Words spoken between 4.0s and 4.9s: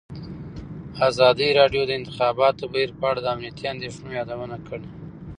یادونه کړې.